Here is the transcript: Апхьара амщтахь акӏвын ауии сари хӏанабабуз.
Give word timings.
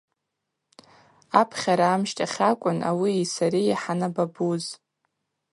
Апхьара 1.39 1.87
амщтахь 1.91 2.39
акӏвын 2.49 2.79
ауии 2.89 3.23
сари 3.33 3.77
хӏанабабуз. 3.81 4.65